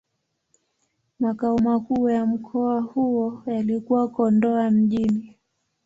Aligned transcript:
Makao 1.19 1.57
makuu 1.57 2.09
ya 2.09 2.25
mkoa 2.25 2.81
huo 2.81 3.43
yalikuwa 3.45 4.07
Kondoa 4.07 4.71
Mjini. 4.71 5.37